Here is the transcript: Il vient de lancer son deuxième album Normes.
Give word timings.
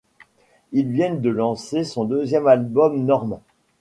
Il 0.71 0.89
vient 0.91 1.13
de 1.13 1.29
lancer 1.29 1.83
son 1.83 2.05
deuxième 2.05 2.47
album 2.47 3.05
Normes. 3.05 3.39